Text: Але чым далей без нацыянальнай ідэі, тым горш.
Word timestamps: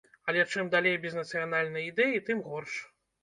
Але 0.31 0.45
чым 0.53 0.71
далей 0.75 0.95
без 1.03 1.17
нацыянальнай 1.19 1.85
ідэі, 1.91 2.25
тым 2.31 2.41
горш. 2.47 2.73